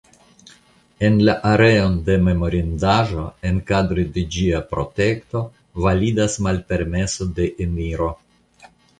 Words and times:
En 1.07 1.17
la 1.25 1.33
areon 1.49 1.97
de 2.05 2.13
la 2.19 2.23
memorindaĵo 2.27 3.25
enkadre 3.49 4.05
de 4.15 4.23
ĝia 4.35 4.61
protekto 4.71 5.41
validas 5.87 6.39
malpermeso 6.47 7.29
de 7.41 7.47
eniro. 7.67 8.09